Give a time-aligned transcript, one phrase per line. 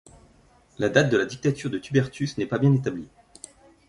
[0.79, 3.07] La date de la dictature de Tubertus n'est pas bien établie.